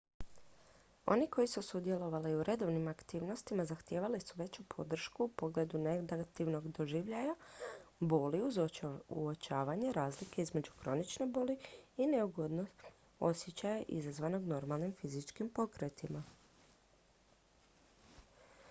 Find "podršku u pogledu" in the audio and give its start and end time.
4.75-5.77